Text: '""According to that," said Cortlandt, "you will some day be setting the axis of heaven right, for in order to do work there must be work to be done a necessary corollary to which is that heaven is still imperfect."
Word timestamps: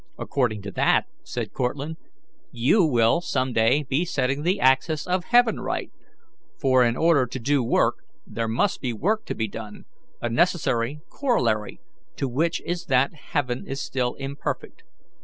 '""According 0.17 0.63
to 0.63 0.71
that," 0.71 1.05
said 1.23 1.53
Cortlandt, 1.53 1.99
"you 2.51 2.83
will 2.83 3.21
some 3.21 3.53
day 3.53 3.83
be 3.83 4.03
setting 4.03 4.41
the 4.41 4.59
axis 4.59 5.05
of 5.05 5.25
heaven 5.25 5.59
right, 5.59 5.91
for 6.59 6.83
in 6.83 6.97
order 6.97 7.27
to 7.27 7.39
do 7.39 7.63
work 7.63 7.97
there 8.25 8.47
must 8.47 8.81
be 8.81 8.93
work 8.93 9.25
to 9.27 9.35
be 9.35 9.47
done 9.47 9.85
a 10.19 10.27
necessary 10.27 11.01
corollary 11.07 11.81
to 12.15 12.27
which 12.27 12.61
is 12.65 12.85
that 12.85 13.13
heaven 13.13 13.67
is 13.67 13.79
still 13.79 14.15
imperfect." 14.15 14.81